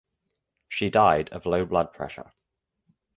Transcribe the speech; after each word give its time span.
She 0.67 0.89
died 0.89 1.29
of 1.29 1.45
low 1.45 1.63
blood 1.63 1.93
pressure. 1.93 2.31